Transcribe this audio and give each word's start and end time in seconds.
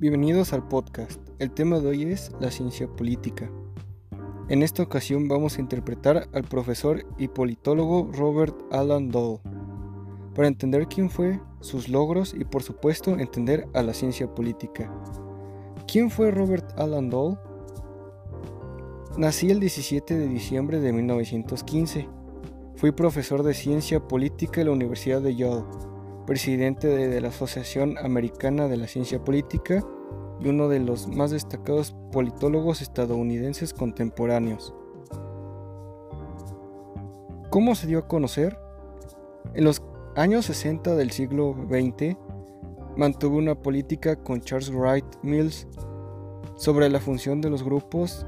Bienvenidos 0.00 0.54
al 0.54 0.66
podcast. 0.66 1.20
El 1.38 1.50
tema 1.50 1.78
de 1.78 1.88
hoy 1.88 2.04
es 2.04 2.32
la 2.40 2.50
ciencia 2.50 2.88
política. 2.88 3.50
En 4.48 4.62
esta 4.62 4.82
ocasión 4.82 5.28
vamos 5.28 5.58
a 5.58 5.60
interpretar 5.60 6.26
al 6.32 6.44
profesor 6.44 7.04
y 7.18 7.28
politólogo 7.28 8.08
Robert 8.10 8.56
Alan 8.72 9.10
Dole, 9.10 9.40
para 10.34 10.48
entender 10.48 10.86
quién 10.86 11.10
fue, 11.10 11.38
sus 11.60 11.90
logros 11.90 12.32
y 12.32 12.46
por 12.46 12.62
supuesto 12.62 13.18
entender 13.18 13.68
a 13.74 13.82
la 13.82 13.92
ciencia 13.92 14.34
política. 14.34 14.90
¿Quién 15.86 16.10
fue 16.10 16.30
Robert 16.30 16.72
Alan 16.78 17.10
Dole? 17.10 17.36
Nací 19.18 19.50
el 19.50 19.60
17 19.60 20.16
de 20.16 20.28
diciembre 20.28 20.80
de 20.80 20.94
1915. 20.94 22.08
Fui 22.74 22.90
profesor 22.92 23.42
de 23.42 23.52
ciencia 23.52 24.00
política 24.08 24.62
en 24.62 24.68
la 24.68 24.72
Universidad 24.72 25.20
de 25.20 25.36
Yale 25.36 25.89
presidente 26.30 26.86
de, 26.86 27.20
la 27.20 27.30
Asociación 27.30 27.98
Americana 27.98 28.68
de 28.68 28.76
la 28.76 28.86
Ciencia 28.86 29.18
Política 29.18 29.84
y 30.38 30.46
uno 30.46 30.68
de 30.68 30.78
los 30.78 31.08
más 31.08 31.32
destacados 31.32 31.96
politólogos 32.12 32.82
estadounidenses 32.82 33.74
contemporáneos. 33.74 34.72
¿Cómo 37.50 37.74
se 37.74 37.88
dio 37.88 37.98
a 37.98 38.06
conocer? 38.06 38.56
En 39.54 39.64
los 39.64 39.82
años 40.14 40.44
60 40.44 40.94
del 40.94 41.10
siglo 41.10 41.56
XX 41.68 42.16
mantuvo 42.96 43.36
una 43.36 43.60
política 43.60 44.14
con 44.14 44.40
Charles 44.40 44.70
Wright 44.70 45.16
Mills 45.24 45.66
sobre 46.54 46.88
la 46.90 47.00
función 47.00 47.40
de 47.40 47.50
los 47.50 47.64
grupos 47.64 48.24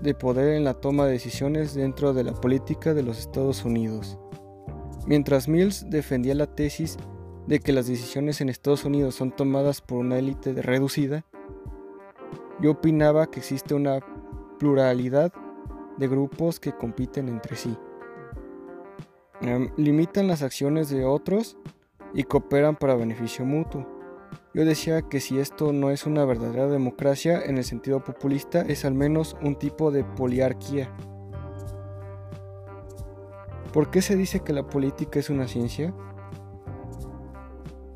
de 0.00 0.14
poder 0.14 0.54
en 0.54 0.64
la 0.64 0.72
toma 0.72 1.04
de 1.04 1.12
decisiones 1.12 1.74
dentro 1.74 2.14
de 2.14 2.24
la 2.24 2.32
política 2.32 2.94
de 2.94 3.02
los 3.02 3.18
Estados 3.18 3.62
Unidos. 3.66 4.18
Mientras 5.06 5.48
Mills 5.48 5.90
defendía 5.90 6.34
la 6.34 6.46
tesis 6.46 6.96
de 7.46 7.60
que 7.60 7.72
las 7.72 7.86
decisiones 7.86 8.40
en 8.40 8.48
Estados 8.48 8.84
Unidos 8.84 9.14
son 9.14 9.32
tomadas 9.32 9.80
por 9.80 9.98
una 9.98 10.18
élite 10.18 10.52
reducida, 10.60 11.24
yo 12.60 12.72
opinaba 12.72 13.30
que 13.30 13.40
existe 13.40 13.74
una 13.74 14.00
pluralidad 14.58 15.32
de 15.98 16.08
grupos 16.08 16.60
que 16.60 16.72
compiten 16.72 17.28
entre 17.28 17.56
sí. 17.56 17.76
Em, 19.40 19.70
limitan 19.76 20.28
las 20.28 20.42
acciones 20.42 20.88
de 20.88 21.04
otros 21.04 21.56
y 22.14 22.22
cooperan 22.22 22.76
para 22.76 22.94
beneficio 22.94 23.44
mutuo. 23.44 23.86
Yo 24.54 24.64
decía 24.64 25.02
que 25.02 25.18
si 25.18 25.38
esto 25.38 25.72
no 25.72 25.90
es 25.90 26.06
una 26.06 26.24
verdadera 26.24 26.68
democracia 26.68 27.42
en 27.44 27.58
el 27.58 27.64
sentido 27.64 28.04
populista, 28.04 28.60
es 28.62 28.84
al 28.84 28.94
menos 28.94 29.36
un 29.42 29.56
tipo 29.56 29.90
de 29.90 30.04
poliarquía. 30.04 30.94
¿Por 33.72 33.90
qué 33.90 34.02
se 34.02 34.14
dice 34.14 34.40
que 34.40 34.52
la 34.52 34.66
política 34.66 35.18
es 35.18 35.30
una 35.30 35.48
ciencia? 35.48 35.94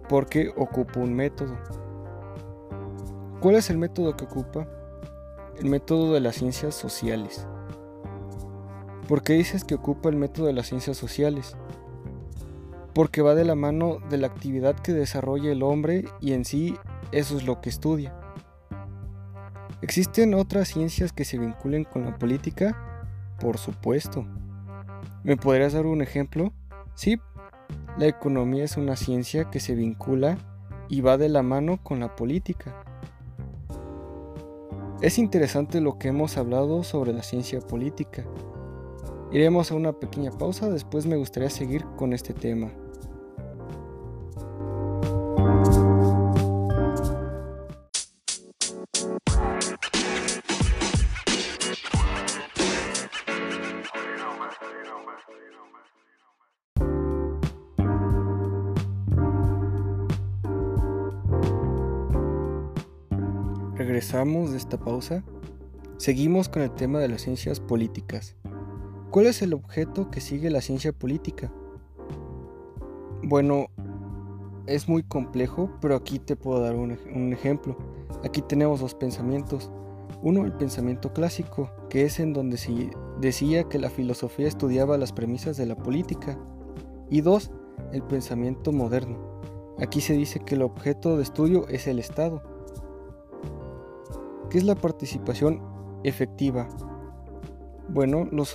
Porque 0.09 0.53
ocupa 0.57 1.01
un 1.01 1.15
método. 1.15 1.57
¿Cuál 3.41 3.57
es 3.57 3.71
el 3.71 3.79
método 3.79 4.17
que 4.17 4.25
ocupa? 4.25 4.67
El 5.59 5.69
método 5.69 6.15
de 6.15 6.21
las 6.21 6.37
ciencias 6.37 6.75
sociales. 6.75 7.47
¿Por 9.09 9.23
qué 9.23 9.34
dices 9.34 9.65
que 9.65 9.77
ocupa 9.77 10.09
el 10.09 10.17
método 10.17 10.47
de 10.47 10.53
las 10.53 10.67
ciencias 10.67 10.97
sociales? 10.97 11.57
Porque 12.95 13.23
va 13.23 13.34
de 13.34 13.45
la 13.45 13.55
mano 13.55 13.99
de 14.11 14.19
la 14.19 14.27
actividad 14.27 14.75
que 14.75 14.93
desarrolla 14.93 15.53
el 15.53 15.62
hombre 15.62 16.07
y 16.21 16.33
en 16.33 16.45
sí 16.45 16.77
eso 17.12 17.37
es 17.37 17.45
lo 17.45 17.61
que 17.61 17.69
estudia. 17.69 18.15
¿Existen 19.83 20.34
otras 20.34 20.69
ciencias 20.69 21.12
que 21.12 21.25
se 21.25 21.39
vinculen 21.39 21.84
con 21.84 22.05
la 22.05 22.19
política? 22.19 22.77
Por 23.39 23.59
supuesto. 23.59 24.27
¿Me 25.23 25.37
podrías 25.37 25.75
dar 25.75 25.87
un 25.87 26.03
ejemplo? 26.03 26.53
Sí, 26.95 27.21
la 27.98 28.06
economía 28.06 28.64
es 28.64 28.77
una 28.77 28.94
ciencia 28.94 29.50
que 29.50 29.58
se 29.58 29.75
vincula 29.75 30.36
y 30.89 31.00
va 31.00 31.16
de 31.16 31.28
la 31.28 31.42
mano 31.42 31.83
con 31.83 32.00
la 32.00 32.14
política. 32.14 32.83
Es 35.00 35.19
interesante 35.19 35.81
lo 35.81 35.98
que 35.98 36.09
hemos 36.09 36.37
hablado 36.37 36.84
sobre 36.84 37.12
la 37.12 37.22
ciencia 37.22 37.60
política. 37.60 38.25
Iremos 39.32 39.71
a 39.71 39.75
una 39.75 39.93
pequeña 39.93 40.31
pausa, 40.31 40.71
después 40.71 41.06
me 41.06 41.16
gustaría 41.16 41.50
seguir 41.50 41.84
con 41.97 42.12
este 42.12 42.32
tema. 42.32 42.71
Regresamos 63.76 64.53
de 64.53 64.56
esta 64.56 64.78
pausa. 64.78 65.22
Seguimos 65.98 66.48
con 66.48 66.62
el 66.62 66.70
tema 66.70 66.98
de 66.98 67.09
las 67.09 67.20
ciencias 67.20 67.60
políticas. 67.60 68.34
¿Cuál 69.10 69.26
es 69.26 69.42
el 69.42 69.53
objeto 69.53 70.10
que 70.10 70.22
sigue 70.22 70.48
la 70.48 70.62
ciencia 70.62 70.94
política? 70.94 71.53
Bueno, 73.22 73.66
es 74.66 74.88
muy 74.88 75.03
complejo, 75.03 75.70
pero 75.82 75.94
aquí 75.94 76.19
te 76.19 76.36
puedo 76.36 76.62
dar 76.62 76.75
un, 76.75 76.92
ejemplo. 77.34 77.76
Aquí 78.25 78.41
tenemos 78.41 78.81
dos 78.81 78.94
pensamientos. 78.94 79.70
Uno, 80.22 80.47
el 80.47 80.54
pensamiento 80.54 81.12
clásico, 81.12 81.70
que 81.91 82.06
es 82.06 82.19
en 82.19 82.32
donde 82.32 82.56
se 82.56 82.91
decía 83.20 83.65
que 83.65 83.78
la 83.78 83.91
filosofía 83.91 84.48
estudiaba 84.48 84.97
las 84.97 85.12
premisas 85.12 85.59
de 85.59 85.66
la 85.66 85.76
política. 85.76 86.38
Y 87.10 87.20
dos, 87.20 87.50
el 87.92 88.03
pensamiento 88.03 88.72
moderno. 88.72 89.19
Aquí 89.78 90.00
se 90.00 90.15
dice 90.15 90.41
que 90.41 90.54
el 90.54 90.62
objeto 90.62 91.19
de 91.19 91.25
estudio 91.25 91.69
es 91.69 91.86
el 91.86 91.98
Estado 91.98 92.56
¿Qué 94.51 94.59
es 94.59 94.65
la 94.65 94.77
participación 94.77 95.61
efectiva? 96.05 96.69
Bueno, 97.89 98.29
los, 98.31 98.51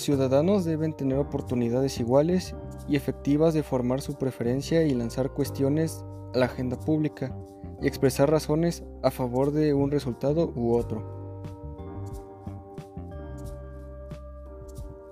ciudadanos 0.00 0.64
deben 0.64 0.92
tener 0.92 1.18
oportunidades 1.18 2.00
iguales 2.00 2.54
y 2.88 2.96
efectivas 2.96 3.54
de 3.54 3.62
formar 3.62 4.00
su 4.00 4.14
preferencia 4.14 4.84
y 4.84 4.94
lanzar 4.94 5.30
cuestiones 5.30 6.04
a 6.34 6.38
la 6.38 6.46
agenda 6.46 6.78
pública 6.78 7.36
y 7.80 7.86
expresar 7.86 8.30
razones 8.30 8.84
a 9.02 9.10
favor 9.10 9.52
de 9.52 9.74
un 9.74 9.90
resultado 9.90 10.52
u 10.56 10.74
otro. 10.74 11.14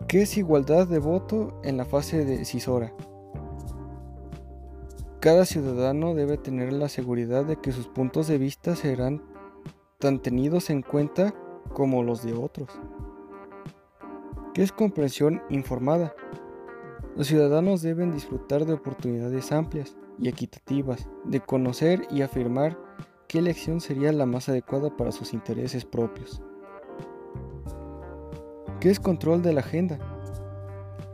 ¿Qué 0.09 0.23
es 0.23 0.37
igualdad 0.37 0.87
de 0.89 0.99
voto 0.99 1.61
en 1.63 1.77
la 1.77 1.85
fase 1.85 2.25
decisora? 2.25 2.93
Cada 5.21 5.47
ciudadano 5.47 6.15
debe 6.15 6.37
tener 6.37 6.73
la 6.73 6.89
seguridad 6.89 7.45
de 7.45 7.57
que 7.57 7.73
sus 7.73 7.87
puntos 7.87 8.27
de 8.27 8.39
vista 8.39 8.75
serán 8.75 9.23
tan 10.03 10.19
tenidos 10.19 10.69
en 10.69 10.83
cuenta 10.83 11.33
como 11.73 12.03
los 12.03 12.25
de 12.25 12.35
otros. 12.35 12.69
¿Qué 14.53 14.65
es 14.65 14.73
comprensión 14.73 15.41
informada? 15.49 16.13
Los 17.15 17.29
ciudadanos 17.29 17.83
deben 17.83 18.13
disfrutar 18.13 18.67
de 18.67 18.73
oportunidades 18.73 19.53
amplias 19.53 19.97
y 20.19 20.29
equitativas 20.29 21.09
de 21.23 21.39
conocer 21.39 22.03
y 22.11 22.23
afirmar 22.23 22.77
qué 23.29 23.39
elección 23.39 23.81
sería 23.81 24.13
la 24.13 24.27
más 24.27 24.49
adecuada 24.49 24.97
para 24.97 25.13
sus 25.13 25.33
intereses 25.33 25.85
propios. 25.85 26.43
¿Qué 28.81 28.91
es 28.91 28.99
control 28.99 29.41
de 29.41 29.53
la 29.53 29.61
agenda? 29.61 30.01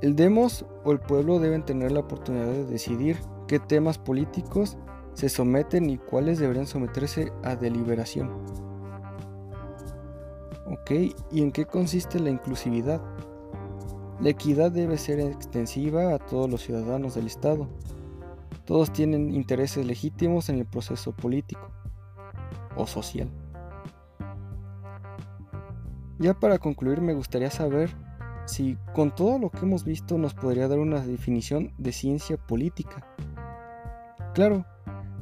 El 0.00 0.16
demos 0.16 0.64
o 0.84 0.92
el 0.92 0.98
pueblo 1.00 1.40
deben 1.40 1.62
tener 1.62 1.92
la 1.92 2.00
oportunidad 2.00 2.46
de 2.46 2.64
decidir 2.64 3.18
qué 3.48 3.58
temas 3.58 3.98
políticos 3.98 4.78
se 5.12 5.28
someten 5.28 5.90
y 5.90 5.98
cuáles 5.98 6.38
deberían 6.38 6.66
someterse 6.66 7.34
a 7.44 7.54
deliberación. 7.54 8.67
¿Ok? 10.70 10.90
¿Y 11.30 11.42
en 11.42 11.52
qué 11.52 11.64
consiste 11.64 12.20
la 12.20 12.30
inclusividad? 12.30 13.00
La 14.20 14.30
equidad 14.30 14.70
debe 14.70 14.98
ser 14.98 15.20
extensiva 15.20 16.14
a 16.14 16.18
todos 16.18 16.50
los 16.50 16.62
ciudadanos 16.62 17.14
del 17.14 17.26
Estado. 17.26 17.68
Todos 18.64 18.92
tienen 18.92 19.34
intereses 19.34 19.86
legítimos 19.86 20.48
en 20.48 20.58
el 20.58 20.66
proceso 20.66 21.12
político 21.12 21.70
o 22.76 22.86
social. 22.86 23.30
Ya 26.18 26.34
para 26.34 26.58
concluir 26.58 27.00
me 27.00 27.14
gustaría 27.14 27.50
saber 27.50 27.90
si 28.44 28.76
con 28.94 29.14
todo 29.14 29.38
lo 29.38 29.50
que 29.50 29.60
hemos 29.60 29.84
visto 29.84 30.18
nos 30.18 30.34
podría 30.34 30.68
dar 30.68 30.80
una 30.80 31.00
definición 31.00 31.72
de 31.78 31.92
ciencia 31.92 32.36
política. 32.36 33.06
Claro, 34.34 34.64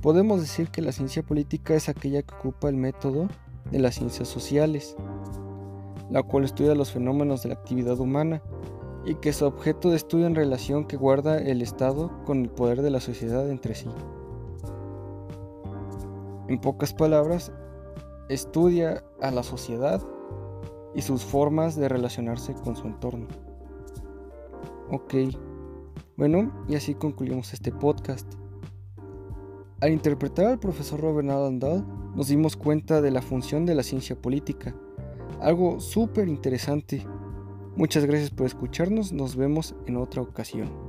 podemos 0.01 0.41
decir 0.41 0.71
que 0.71 0.81
la 0.81 0.93
ciencia 0.93 1.23
política 1.23 1.75
es 1.75 1.89
aquella 1.89 2.23
que 2.23 2.35
ocupa 2.35 2.69
el 2.69 2.77
método 2.77 3.29
de 3.71 3.79
las 3.79 3.97
ciencias 3.97 4.29
sociales, 4.29 4.97
la 6.11 6.23
cual 6.23 6.45
estudia 6.45 6.75
los 6.75 6.93
fenómenos 6.93 7.43
de 7.43 7.51
la 7.51 7.55
actividad 7.55 7.99
humana 7.99 8.43
y 9.05 9.15
que 9.17 9.33
su 9.33 9.47
objeto 9.47 9.91
de 9.91 9.97
estudio 9.97 10.27
en 10.27 10.35
relación 10.35 10.85
que 10.85 10.97
guarda 10.97 11.39
el 11.39 11.63
Estado 11.63 12.11
con 12.25 12.43
el 12.43 12.51
poder 12.51 12.83
de 12.83 12.91
la 12.91 13.01
sociedad 13.01 13.49
entre 13.49 13.75
sí. 13.75 13.89
En 16.49 16.61
pocas 16.61 16.93
palabras, 16.93 17.53
estudia 18.29 19.05
a 19.21 19.31
la 19.31 19.43
sociedad 19.43 20.03
y 20.95 21.03
sus 21.03 21.25
formas 21.25 21.77
de 21.77 21.89
relacionarse 21.89 22.55
con 22.55 22.77
su 22.77 22.87
entorno. 22.87 23.27
Ok, 24.91 25.15
bueno, 26.17 26.65
y 26.69 26.77
así 26.77 26.95
concluimos 26.95 27.53
este 27.53 27.73
podcast. 27.73 28.27
Al 29.81 29.93
interpretar 29.93 30.47
al 30.47 30.59
profesor 30.59 31.01
Robert 31.01 31.29
Alan 31.29 31.61
nos 32.15 32.29
dimos 32.29 32.57
cuenta 32.57 33.03
de 33.03 33.11
la 33.11 33.21
función 33.21 33.67
de 33.67 33.75
la 33.75 33.83
ciencia 33.83 34.17
política, 34.17 34.75
algo 35.41 35.81
súper 35.81 36.29
interesante. 36.29 37.07
Muchas 37.77 38.05
gracias 38.07 38.31
por 38.31 38.47
escucharnos, 38.47 39.13
nos 39.13 39.37
vemos 39.37 39.75
en 39.87 39.97
otra 39.97 40.23
ocasión. 40.23 40.86